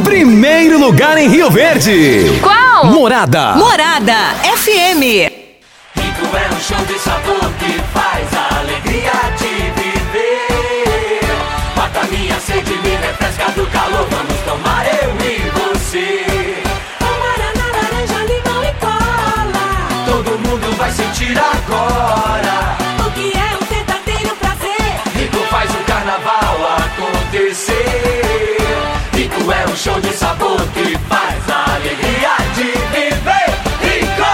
Primeiro 0.04 0.78
lugar 0.78 1.18
em 1.18 1.30
Rio 1.30 1.50
Verde. 1.50 2.40
Qual? 2.42 2.86
Morada. 2.88 3.54
Morada 3.56 4.14
FM. 4.58 5.32
Rico 5.96 6.36
é 6.36 6.54
um 6.54 6.60
show 6.60 6.86
de 6.86 7.00
sabor 7.00 7.50
que 7.60 7.80
faz 7.94 8.28
a 8.34 8.60
alegria 8.60 9.12
de 9.38 9.72
viver. 9.80 11.22
Mata 11.78 12.04
minha 12.12 12.38
sede, 12.42 12.74
me 12.84 12.90
refresca 12.90 13.52
do 13.52 13.66
calor. 13.68 14.06
Vamos 14.10 14.38
tomar 14.44 14.86
eu 14.86 15.16
e 15.26 15.50
você. 15.52 16.26
Amarana, 17.00 17.68
laranja, 17.74 18.20
limão 18.26 18.64
e 18.66 18.74
cola. 18.82 19.68
Todo 20.06 20.40
mundo 20.40 20.76
vai 20.78 20.92
sentir 20.92 21.38
agora. 21.38 22.76
O 23.08 23.12
que 23.12 23.32
é 23.32 23.56
um 23.56 23.66
verdadeiro 23.74 24.36
prazer? 24.36 25.00
Rico 25.16 25.38
faz 25.50 25.72
sabor 27.32 28.21
que 30.74 30.98
faz 31.08 31.50
alegria 31.50 32.36
de 32.56 32.70
viver. 32.94 33.50
Rico! 33.84 34.34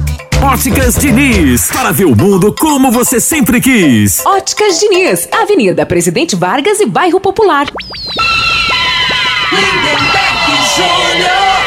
Óticas 0.43 0.95
Diniz, 0.95 1.69
para 1.71 1.91
ver 1.91 2.05
o 2.05 2.15
mundo 2.15 2.51
como 2.51 2.91
você 2.91 3.21
sempre 3.21 3.61
quis. 3.61 4.25
Óticas 4.25 4.79
Diniz, 4.79 5.29
Avenida 5.31 5.85
Presidente 5.85 6.35
Vargas 6.35 6.79
e 6.79 6.87
Bairro 6.87 7.19
Popular. 7.19 7.67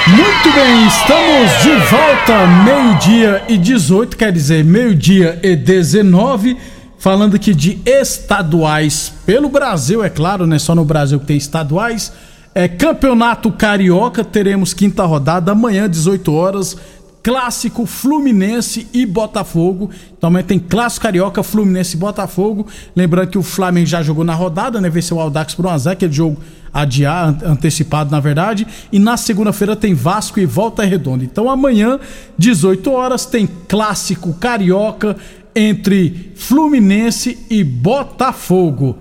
Muito 0.08 0.52
bem, 0.52 0.86
estamos 0.88 1.62
de 1.62 1.70
volta, 1.88 2.46
meio-dia 2.64 3.44
e 3.48 3.56
18, 3.56 4.16
quer 4.16 4.32
dizer, 4.32 4.64
meio-dia 4.64 5.38
e 5.40 5.54
19, 5.54 6.56
falando 6.98 7.36
aqui 7.36 7.54
de 7.54 7.80
estaduais 7.86 9.12
pelo 9.24 9.48
Brasil, 9.48 10.02
é 10.02 10.10
claro, 10.10 10.48
não 10.48 10.56
é 10.56 10.58
só 10.58 10.74
no 10.74 10.84
Brasil 10.84 11.20
que 11.20 11.26
tem 11.26 11.36
estaduais. 11.36 12.12
É 12.56 12.68
Campeonato 12.68 13.50
Carioca, 13.50 14.22
teremos 14.22 14.72
quinta 14.72 15.04
rodada 15.04 15.50
amanhã, 15.50 15.90
18 15.90 16.32
horas. 16.32 16.76
Clássico 17.24 17.86
Fluminense 17.86 18.86
e 18.92 19.06
Botafogo. 19.06 19.90
Também 20.20 20.44
tem 20.44 20.58
Clássico 20.58 21.04
Carioca, 21.04 21.42
Fluminense 21.42 21.96
e 21.96 21.98
Botafogo. 21.98 22.66
Lembrando 22.94 23.28
que 23.30 23.38
o 23.38 23.42
Flamengo 23.42 23.86
já 23.86 24.02
jogou 24.02 24.24
na 24.24 24.34
rodada, 24.34 24.78
né? 24.78 24.90
Venceu 24.90 25.16
o 25.16 25.20
Aldax 25.20 25.54
por 25.54 25.64
1x0, 25.64 25.90
aquele 25.92 26.12
jogo 26.12 26.36
adiar, 26.72 27.28
an- 27.30 27.38
antecipado 27.52 28.10
na 28.10 28.20
verdade. 28.20 28.66
E 28.92 28.98
na 28.98 29.16
segunda-feira 29.16 29.74
tem 29.74 29.94
Vasco 29.94 30.38
e 30.38 30.44
Volta 30.44 30.84
Redonda. 30.84 31.24
Então 31.24 31.48
amanhã, 31.48 31.98
18 32.36 32.92
horas, 32.92 33.24
tem 33.24 33.48
Clássico 33.66 34.34
Carioca 34.34 35.16
entre 35.56 36.32
Fluminense 36.36 37.38
e 37.48 37.64
Botafogo. 37.64 38.98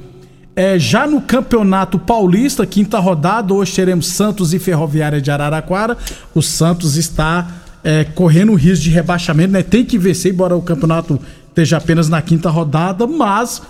É, 0.56 0.78
já 0.80 1.06
no 1.08 1.20
Campeonato 1.20 1.98
Paulista, 2.00 2.66
quinta 2.66 3.00
rodada, 3.00 3.54
hoje 3.54 3.74
teremos 3.74 4.08
Santos 4.08 4.54
e 4.54 4.60
Ferroviária 4.60 5.20
de 5.20 5.30
Araraquara. 5.32 5.98
O 6.34 6.42
Santos 6.42 6.96
está 6.96 7.48
é, 7.84 8.04
correndo 8.04 8.52
o 8.52 8.56
risco 8.56 8.84
de 8.84 8.90
rebaixamento, 8.90 9.52
né? 9.52 9.62
Tem 9.62 9.84
que 9.84 9.98
vencer, 9.98 10.34
embora 10.34 10.56
o 10.56 10.62
campeonato 10.62 11.20
esteja 11.50 11.78
apenas 11.78 12.10
na 12.10 12.22
quinta 12.22 12.50
rodada, 12.50 13.06
mas 13.06 13.62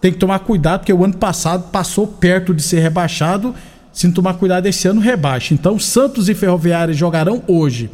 tem 0.00 0.12
que 0.12 0.18
tomar 0.18 0.40
cuidado, 0.40 0.80
porque 0.80 0.92
o 0.92 1.04
ano 1.04 1.14
passado 1.14 1.70
passou 1.70 2.06
perto 2.06 2.54
de 2.54 2.62
ser 2.62 2.80
rebaixado. 2.80 3.54
Se 3.92 4.06
não 4.06 4.14
tomar 4.14 4.34
cuidado, 4.34 4.66
esse 4.66 4.88
ano 4.88 5.00
rebaixa. 5.00 5.52
Então, 5.52 5.78
Santos 5.78 6.28
e 6.28 6.34
Ferroviária 6.34 6.94
jogarão 6.94 7.42
hoje. 7.46 7.90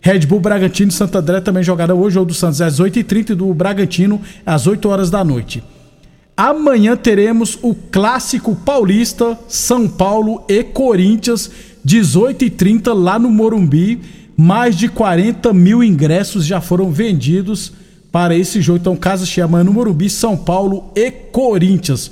Red 0.00 0.20
Bull 0.20 0.40
Bragantino 0.40 0.90
e 0.90 0.94
Santo 0.94 1.16
André 1.18 1.40
também 1.40 1.62
jogarão 1.62 1.98
hoje. 2.00 2.18
O 2.18 2.24
do 2.24 2.34
Santos 2.34 2.60
às 2.60 2.80
8h30 2.80 3.30
e 3.30 3.34
do 3.34 3.52
Bragantino 3.52 4.20
às 4.44 4.66
8 4.66 4.88
horas 4.88 5.10
da 5.10 5.22
noite. 5.24 5.62
Amanhã 6.36 6.96
teremos 6.96 7.58
o 7.62 7.74
clássico 7.74 8.54
paulista 8.54 9.38
São 9.48 9.88
Paulo 9.88 10.44
e 10.48 10.62
Corinthians, 10.62 11.50
18h30 11.86 12.92
lá 12.92 13.18
no 13.18 13.30
Morumbi. 13.30 14.00
Mais 14.36 14.76
de 14.76 14.88
40 14.88 15.52
mil 15.54 15.82
ingressos 15.82 16.44
já 16.44 16.60
foram 16.60 16.90
vendidos 16.90 17.72
para 18.12 18.36
esse 18.36 18.60
jogo. 18.60 18.78
Então, 18.78 18.96
casa 18.96 19.24
cheia 19.24 19.46
amanhã 19.46 19.64
no 19.64 19.72
Morumbi, 19.72 20.10
São 20.10 20.36
Paulo 20.36 20.90
e 20.94 21.10
Corinthians. 21.10 22.10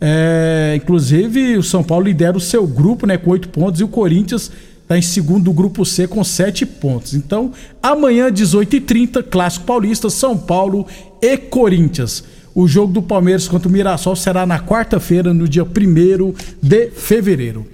É, 0.00 0.74
inclusive, 0.76 1.56
o 1.56 1.62
São 1.62 1.82
Paulo 1.82 2.04
lidera 2.04 2.36
o 2.36 2.40
seu 2.40 2.66
grupo 2.66 3.06
né, 3.06 3.16
com 3.16 3.30
oito 3.30 3.48
pontos 3.48 3.80
e 3.80 3.84
o 3.84 3.88
Corinthians 3.88 4.52
está 4.82 4.98
em 4.98 5.02
segundo 5.02 5.44
do 5.44 5.52
grupo 5.52 5.84
C 5.84 6.06
com 6.06 6.22
sete 6.22 6.64
pontos. 6.66 7.14
Então, 7.14 7.52
amanhã, 7.82 8.30
18h30, 8.30 9.22
Clássico 9.22 9.64
Paulista, 9.64 10.10
São 10.10 10.36
Paulo 10.36 10.86
e 11.20 11.36
Corinthians. 11.36 12.22
O 12.54 12.68
jogo 12.68 12.92
do 12.92 13.02
Palmeiras 13.02 13.48
contra 13.48 13.68
o 13.68 13.72
Mirassol 13.72 14.14
será 14.14 14.46
na 14.46 14.60
quarta-feira, 14.60 15.34
no 15.34 15.48
dia 15.48 15.64
1 15.64 16.34
de 16.62 16.90
fevereiro. 16.90 17.66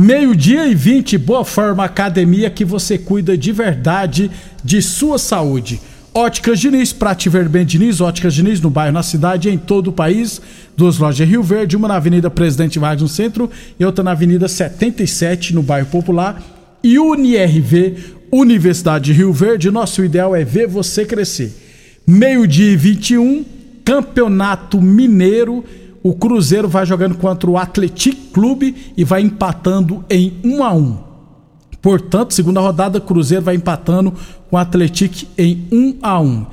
Meio-dia 0.00 0.68
e 0.68 0.76
20, 0.76 1.18
Boa 1.18 1.44
Forma 1.44 1.84
Academia, 1.84 2.48
que 2.48 2.64
você 2.64 2.96
cuida 2.96 3.36
de 3.36 3.50
verdade 3.50 4.30
de 4.62 4.80
sua 4.80 5.18
saúde. 5.18 5.80
Óticas 6.14 6.60
Diniz, 6.60 6.92
pra 6.92 7.16
te 7.16 7.28
ver 7.28 7.48
bem 7.48 7.66
Diniz, 7.66 8.00
Óticas 8.00 8.32
Diniz 8.32 8.60
no 8.60 8.70
bairro, 8.70 8.92
na 8.92 9.02
cidade 9.02 9.50
em 9.50 9.58
todo 9.58 9.88
o 9.88 9.92
país. 9.92 10.40
Duas 10.76 10.98
lojas 10.98 11.26
em 11.26 11.28
Rio 11.28 11.42
Verde, 11.42 11.76
uma 11.76 11.88
na 11.88 11.96
Avenida 11.96 12.30
Presidente 12.30 12.78
Vargas 12.78 13.02
no 13.02 13.08
centro 13.08 13.50
e 13.76 13.84
outra 13.84 14.04
na 14.04 14.12
Avenida 14.12 14.46
77 14.46 15.52
no 15.52 15.64
bairro 15.64 15.88
Popular. 15.88 16.40
E 16.80 16.96
UniRV, 16.96 17.96
Universidade 18.30 19.06
de 19.06 19.12
Rio 19.14 19.32
Verde, 19.32 19.68
nosso 19.68 20.04
ideal 20.04 20.32
é 20.36 20.44
ver 20.44 20.68
você 20.68 21.04
crescer. 21.04 21.52
Meio-dia 22.06 22.70
e 22.70 22.76
21, 22.76 23.44
Campeonato 23.84 24.80
Mineiro. 24.80 25.64
O 26.08 26.14
Cruzeiro 26.14 26.66
vai 26.66 26.86
jogando 26.86 27.16
contra 27.16 27.50
o 27.50 27.58
Atlético 27.58 28.32
Clube 28.32 28.94
e 28.96 29.04
vai 29.04 29.20
empatando 29.20 30.02
em 30.08 30.40
1 30.42 30.64
a 30.64 30.72
1. 30.72 30.98
Portanto, 31.82 32.32
segunda 32.32 32.62
rodada, 32.62 32.98
Cruzeiro 32.98 33.44
vai 33.44 33.56
empatando 33.56 34.14
com 34.48 34.56
o 34.56 34.58
Atlético 34.58 35.26
em 35.36 35.68
1 35.70 35.98
a 36.00 36.18
1. 36.18 36.46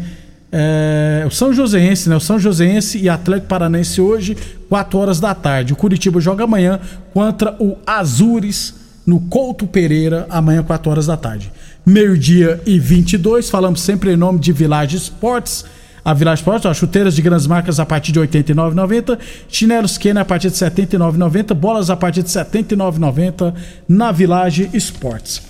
É, 0.52 1.24
o 1.24 1.30
São 1.30 1.54
Joséense, 1.54 2.10
né? 2.10 2.16
O 2.16 2.20
São 2.20 2.40
Joséense 2.40 2.98
e 2.98 3.08
Atlético 3.08 3.48
Paranense 3.48 4.02
hoje, 4.02 4.36
4 4.70 4.98
horas 4.98 5.20
da 5.20 5.36
tarde. 5.36 5.74
O 5.74 5.76
Curitiba 5.76 6.20
joga 6.20 6.46
amanhã 6.46 6.80
contra 7.14 7.56
o 7.60 7.78
Azures 7.86 8.74
no 9.06 9.20
Couto 9.20 9.68
Pereira, 9.68 10.26
amanhã, 10.32 10.64
4 10.64 10.90
horas 10.90 11.06
da 11.06 11.16
tarde. 11.16 11.52
Meio-dia 11.86 12.60
e 12.66 12.80
22, 12.80 13.52
falamos 13.52 13.82
sempre 13.82 14.14
em 14.14 14.18
nome 14.18 14.40
de 14.40 14.52
Village 14.52 14.98
Sports. 14.98 15.64
A 16.06 16.14
Village 16.14 16.42
Sports, 16.42 16.68
ó, 16.68 16.74
chuteiras 16.74 17.16
de 17.16 17.22
grandes 17.24 17.48
marcas 17.48 17.80
a 17.80 17.86
partir 17.86 18.12
de 18.12 18.20
R$ 18.20 18.28
89,90, 18.28 19.18
chinelos 19.50 19.98
Kenner 19.98 20.22
a 20.22 20.26
partir 20.26 20.52
de 20.52 20.64
R$ 20.64 20.70
79,90, 20.70 21.56
bolas 21.56 21.90
a 21.90 21.98
partir 21.98 22.22
de 22.22 22.32
R$ 22.32 22.46
79,90 22.46 23.52
na 23.90 24.12
Village 24.12 24.70
Sports. 24.76 25.42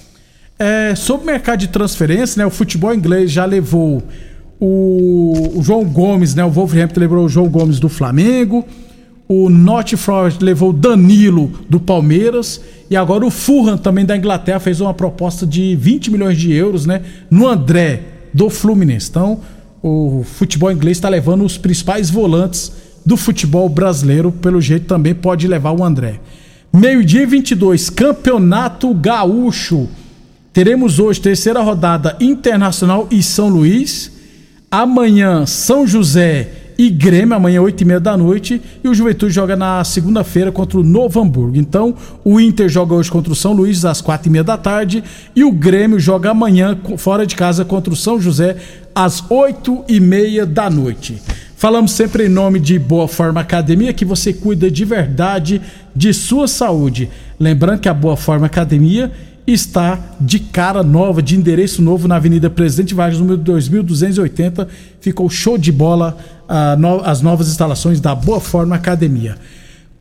É, 0.57 0.95
sobre 0.95 1.23
o 1.23 1.25
mercado 1.25 1.59
de 1.59 1.67
transferência, 1.67 2.39
né, 2.39 2.45
o 2.45 2.49
futebol 2.49 2.95
inglês 2.95 3.29
já 3.29 3.43
levou 3.43 4.01
o, 4.57 5.59
o 5.59 5.61
João 5.61 5.83
Gomes, 5.83 6.33
né, 6.33 6.45
o 6.45 6.49
Wolverhampton 6.49 7.01
levou 7.01 7.25
o 7.25 7.27
João 7.27 7.49
Gomes 7.49 7.77
do 7.77 7.89
Flamengo, 7.89 8.65
o 9.27 9.49
North 9.49 9.97
Forest 9.97 10.41
levou 10.41 10.69
o 10.69 10.73
Danilo 10.73 11.51
do 11.69 11.81
Palmeiras 11.81 12.61
e 12.89 12.95
agora 12.95 13.25
o 13.25 13.29
Fulham 13.29 13.77
também 13.77 14.05
da 14.05 14.15
Inglaterra 14.15 14.61
fez 14.61 14.79
uma 14.79 14.93
proposta 14.93 15.45
de 15.45 15.75
20 15.75 16.11
milhões 16.11 16.37
de 16.37 16.53
euros, 16.53 16.85
né, 16.85 17.01
no 17.29 17.45
André 17.45 18.03
do 18.33 18.49
Fluminense. 18.49 19.09
Então, 19.09 19.41
o 19.87 20.23
futebol 20.23 20.71
inglês 20.71 20.97
está 20.97 21.07
levando 21.07 21.45
os 21.45 21.59
principais 21.59 22.09
volantes 22.09 22.71
do 23.05 23.15
futebol 23.15 23.69
brasileiro, 23.69 24.31
pelo 24.31 24.59
jeito 24.59 24.87
também 24.87 25.13
pode 25.13 25.47
levar 25.47 25.73
o 25.73 25.83
André. 25.83 26.19
Meio-dia 26.73 27.21
e 27.21 27.25
22, 27.27 27.91
Campeonato 27.91 28.91
Gaúcho. 28.95 29.87
Teremos 30.51 30.97
hoje 30.97 31.21
terceira 31.21 31.61
rodada 31.61 32.17
Internacional 32.19 33.07
e 33.11 33.21
São 33.21 33.47
Luís. 33.47 34.11
Amanhã, 34.71 35.45
São 35.45 35.85
José 35.85 36.49
e 36.77 36.89
Grêmio, 36.89 37.35
amanhã, 37.35 37.61
8 37.61 37.81
e 37.81 37.85
meia 37.85 37.99
da 37.99 38.17
noite. 38.17 38.61
E 38.83 38.87
o 38.87 38.93
Juventude 38.93 39.33
joga 39.33 39.55
na 39.55 39.83
segunda-feira 39.83 40.51
contra 40.51 40.77
o 40.79 40.83
Novo 40.83 41.21
Hamburgo. 41.21 41.57
Então, 41.57 41.95
o 42.23 42.39
Inter 42.39 42.67
joga 42.67 42.93
hoje 42.93 43.09
contra 43.09 43.31
o 43.31 43.35
São 43.35 43.53
Luís 43.53 43.85
às 43.85 44.01
quatro 44.01 44.27
e 44.27 44.31
meia 44.31 44.43
da 44.43 44.57
tarde. 44.57 45.03
E 45.35 45.43
o 45.43 45.51
Grêmio 45.51 45.99
joga 45.99 46.31
amanhã, 46.31 46.77
fora 46.97 47.25
de 47.25 47.35
casa, 47.35 47.63
contra 47.63 47.93
o 47.93 47.95
São 47.95 48.19
José, 48.19 48.57
às 48.93 49.23
oito 49.29 49.83
e 49.87 49.99
meia 49.99 50.45
da 50.45 50.69
noite. 50.69 51.21
Falamos 51.55 51.93
sempre 51.93 52.25
em 52.25 52.29
nome 52.29 52.59
de 52.59 52.77
Boa 52.77 53.07
Forma 53.07 53.39
Academia, 53.39 53.93
que 53.93 54.03
você 54.03 54.33
cuida 54.33 54.69
de 54.69 54.83
verdade 54.83 55.61
de 55.95 56.13
sua 56.13 56.47
saúde. 56.47 57.09
Lembrando 57.39 57.79
que 57.79 57.89
a 57.89 57.93
Boa 57.93 58.17
Forma 58.17 58.45
Academia 58.45 59.11
está 59.47 59.99
de 60.19 60.39
cara 60.39 60.83
nova, 60.83 61.21
de 61.21 61.35
endereço 61.35 61.81
novo 61.81 62.07
na 62.07 62.15
Avenida 62.15 62.49
Presidente 62.49 62.93
Vargas, 62.93 63.19
número 63.19 63.37
2280. 63.37 64.67
Ficou 64.99 65.29
show 65.29 65.57
de 65.57 65.71
bola 65.71 66.17
no, 66.77 67.01
as 67.01 67.21
novas 67.21 67.47
instalações 67.47 67.99
da 67.99 68.15
Boa 68.15 68.39
Forma 68.39 68.75
Academia. 68.75 69.37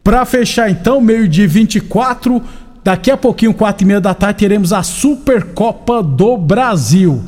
Para 0.03 0.25
fechar 0.25 0.71
então, 0.71 1.01
meio-dia 1.01 1.49
24, 1.49 2.43
daqui 2.83 3.11
a 3.11 3.17
pouquinho, 3.17 3.55
4 3.55 3.85
e 3.85 3.87
meia 3.87 4.01
da 4.01 4.15
tarde, 4.15 4.39
teremos 4.39 4.73
a 4.73 4.83
Supercopa 4.83 6.03
do 6.03 6.37
Brasil. 6.37 7.23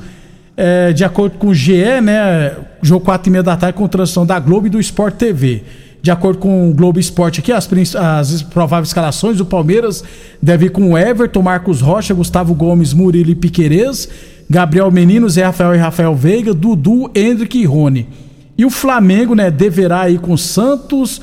É, 0.56 0.92
de 0.92 1.04
acordo 1.04 1.36
com 1.38 1.48
o 1.48 1.54
GE, 1.54 2.00
né? 2.02 2.54
Jogo 2.82 3.04
4 3.04 3.28
e 3.28 3.30
meia 3.30 3.42
da 3.42 3.56
tarde 3.56 3.76
com 3.76 3.86
transmissão 3.88 4.24
da 4.24 4.38
Globo 4.38 4.66
e 4.66 4.70
do 4.70 4.80
Sport 4.80 5.16
TV. 5.16 5.64
De 6.02 6.10
acordo 6.10 6.38
com 6.38 6.70
o 6.70 6.74
Globo 6.74 7.00
Esporte 7.00 7.40
aqui, 7.40 7.52
as, 7.52 7.68
as 7.96 8.42
prováveis 8.42 8.88
escalações, 8.88 9.40
o 9.40 9.44
Palmeiras 9.44 10.04
deve 10.40 10.66
ir 10.66 10.70
com 10.70 10.96
Everton, 10.96 11.42
Marcos 11.42 11.80
Rocha, 11.80 12.14
Gustavo 12.14 12.54
Gomes, 12.54 12.92
Murilo 12.92 13.30
e 13.30 13.34
Piquerez, 13.34 14.08
Gabriel 14.48 14.90
Menino, 14.90 15.28
Zé 15.28 15.44
Rafael 15.44 15.74
e 15.74 15.78
Rafael 15.78 16.14
Veiga, 16.14 16.54
Dudu, 16.54 17.10
Hendrick 17.14 17.58
e 17.58 17.64
Rony. 17.64 18.08
E 18.56 18.64
o 18.64 18.70
Flamengo, 18.70 19.34
né, 19.34 19.50
deverá 19.50 20.08
ir 20.08 20.20
com 20.20 20.36
Santos, 20.36 21.20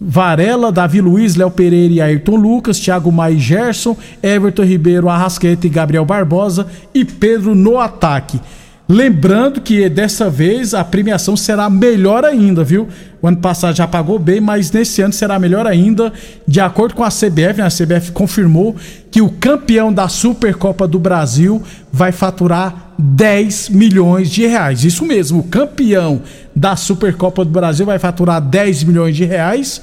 Varela, 0.00 0.70
Davi 0.70 1.00
Luiz, 1.00 1.34
Léo 1.34 1.50
Pereira 1.50 1.94
e 1.94 2.00
Ayrton 2.00 2.36
Lucas, 2.36 2.78
Thiago 2.78 3.10
Maia 3.10 3.34
e 3.34 3.38
Gerson, 3.38 3.96
Everton 4.22 4.64
Ribeiro, 4.64 5.08
Arrasqueta 5.08 5.66
e 5.66 5.70
Gabriel 5.70 6.04
Barbosa 6.04 6.66
e 6.92 7.04
Pedro 7.04 7.54
no 7.54 7.78
ataque. 7.78 8.40
Lembrando 8.86 9.62
que 9.62 9.88
dessa 9.88 10.28
vez 10.28 10.74
a 10.74 10.84
premiação 10.84 11.38
será 11.38 11.70
melhor 11.70 12.22
ainda, 12.22 12.62
viu? 12.62 12.86
O 13.22 13.26
ano 13.26 13.38
passado 13.38 13.74
já 13.74 13.88
pagou 13.88 14.18
bem, 14.18 14.42
mas 14.42 14.70
nesse 14.70 15.00
ano 15.00 15.12
será 15.12 15.38
melhor 15.38 15.66
ainda. 15.66 16.12
De 16.46 16.60
acordo 16.60 16.94
com 16.94 17.02
a 17.02 17.08
CBF, 17.08 17.54
né? 17.56 17.64
a 17.64 17.70
CBF 17.70 18.12
confirmou 18.12 18.76
que 19.10 19.22
o 19.22 19.30
campeão 19.30 19.90
da 19.90 20.06
Supercopa 20.06 20.86
do 20.86 20.98
Brasil 20.98 21.62
vai 21.90 22.12
faturar 22.12 22.92
10 22.98 23.70
milhões 23.70 24.28
de 24.28 24.46
reais. 24.46 24.84
Isso 24.84 25.06
mesmo, 25.06 25.40
o 25.40 25.44
campeão 25.44 26.20
da 26.54 26.76
Supercopa 26.76 27.42
do 27.42 27.50
Brasil 27.50 27.86
vai 27.86 27.98
faturar 27.98 28.38
10 28.38 28.84
milhões 28.84 29.16
de 29.16 29.24
reais. 29.24 29.80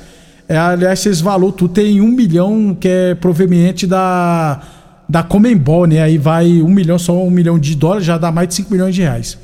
É, 0.48 0.56
aliás, 0.56 1.04
esse 1.08 1.24
valor 1.24 1.54
tu 1.54 1.68
tem 1.68 2.02
um 2.02 2.08
milhão 2.08 2.78
que 2.80 2.88
é 2.88 3.16
proveniente 3.16 3.88
da 3.88 4.62
da 5.12 5.22
Comembol, 5.22 5.86
né? 5.86 6.02
Aí 6.02 6.18
vai 6.18 6.62
um 6.62 6.70
milhão, 6.70 6.98
só 6.98 7.22
um 7.22 7.30
milhão 7.30 7.60
de 7.60 7.76
dólares, 7.76 8.06
já 8.06 8.18
dá 8.18 8.32
mais 8.32 8.48
de 8.48 8.54
5 8.56 8.72
milhões 8.72 8.96
de 8.96 9.02
reais. 9.02 9.38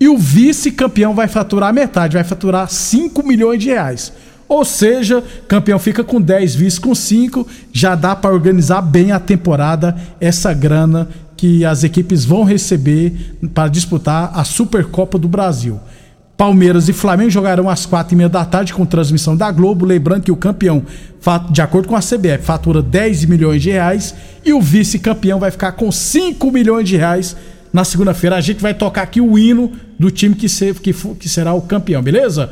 E 0.00 0.08
o 0.08 0.16
vice-campeão 0.16 1.14
vai 1.14 1.28
faturar 1.28 1.74
metade, 1.74 2.14
vai 2.14 2.24
faturar 2.24 2.70
5 2.70 3.22
milhões 3.22 3.62
de 3.62 3.68
reais. 3.68 4.14
Ou 4.48 4.64
seja, 4.64 5.22
campeão 5.46 5.78
fica 5.78 6.02
com 6.02 6.18
10, 6.22 6.54
vice 6.54 6.80
com 6.80 6.94
5, 6.94 7.46
já 7.70 7.94
dá 7.94 8.16
para 8.16 8.32
organizar 8.32 8.80
bem 8.80 9.12
a 9.12 9.20
temporada, 9.20 9.94
essa 10.18 10.54
grana 10.54 11.06
que 11.36 11.66
as 11.66 11.84
equipes 11.84 12.24
vão 12.24 12.42
receber 12.42 13.36
para 13.52 13.68
disputar 13.68 14.32
a 14.34 14.42
Supercopa 14.42 15.18
do 15.18 15.28
Brasil. 15.28 15.78
Palmeiras 16.40 16.88
e 16.88 16.94
Flamengo 16.94 17.28
jogarão 17.28 17.68
às 17.68 17.84
quatro 17.84 18.14
e 18.14 18.16
meia 18.16 18.26
da 18.26 18.46
tarde 18.46 18.72
com 18.72 18.86
transmissão 18.86 19.36
da 19.36 19.52
Globo. 19.52 19.84
Lembrando 19.84 20.22
que 20.22 20.32
o 20.32 20.36
campeão, 20.36 20.82
de 21.50 21.60
acordo 21.60 21.86
com 21.86 21.94
a 21.94 22.00
CBF, 22.00 22.38
fatura 22.42 22.80
10 22.80 23.26
milhões 23.26 23.60
de 23.60 23.70
reais 23.70 24.14
e 24.42 24.50
o 24.50 24.58
vice-campeão 24.58 25.38
vai 25.38 25.50
ficar 25.50 25.72
com 25.72 25.92
5 25.92 26.50
milhões 26.50 26.88
de 26.88 26.96
reais. 26.96 27.36
Na 27.70 27.84
segunda-feira 27.84 28.36
a 28.36 28.40
gente 28.40 28.62
vai 28.62 28.72
tocar 28.72 29.02
aqui 29.02 29.20
o 29.20 29.38
hino 29.38 29.70
do 29.98 30.10
time 30.10 30.34
que, 30.34 30.48
ser, 30.48 30.74
que, 30.76 30.94
que 30.94 31.28
será 31.28 31.52
o 31.52 31.60
campeão, 31.60 32.02
beleza? 32.02 32.50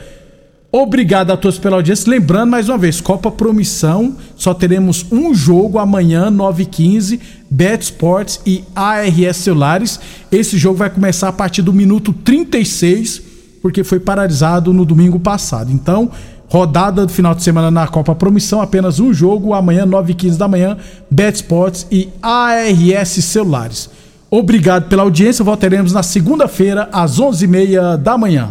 Obrigado 0.70 1.31
a 1.31 1.37
todos 1.38 1.59
pela 1.59 1.77
audiência. 1.77 2.11
Lembrando 2.11 2.51
mais 2.51 2.68
uma 2.68 2.77
vez, 2.77 3.01
Copa 3.01 3.31
Promissão, 3.31 4.18
só 4.37 4.53
teremos 4.53 5.07
um 5.11 5.35
jogo 5.35 5.79
amanhã, 5.79 6.31
9h15, 6.31 7.18
Bet 7.48 7.85
Sports 7.85 8.38
e 8.44 8.62
ARS 8.77 9.38
Celulares. 9.38 9.98
Esse 10.31 10.59
jogo 10.59 10.77
vai 10.77 10.90
começar 10.90 11.29
a 11.29 11.33
partir 11.33 11.62
do 11.62 11.72
minuto 11.72 12.12
36 12.12 13.28
porque 13.61 13.85
foi 13.85 14.01
paralisado 14.01 14.73
no 14.73 14.85
domingo 14.85 15.18
passado. 15.18 15.73
Então, 15.73 16.11
rodada 16.49 17.05
do 17.05 17.12
final 17.12 17.35
de 17.35 17.42
semana 17.42 17.71
na 17.71 17.87
Copa 17.87 18.14
Promissão, 18.14 18.61
apenas 18.61 18.99
um 19.01 19.12
jogo, 19.12 19.53
amanhã, 19.55 19.87
9h15 19.87 20.37
da 20.37 20.49
manhã, 20.49 20.77
Bet 21.11 21.37
Sports 21.37 21.87
e 21.90 22.09
ARS 22.23 23.11
Celulares. 23.25 23.90
Obrigado 24.31 24.88
pela 24.88 25.03
audiência, 25.03 25.44
voltaremos 25.44 25.92
na 25.92 26.03
segunda-feira, 26.03 26.88
às 26.92 27.18
11h30 27.18 27.97
da 27.97 28.18
manhã. 28.18 28.51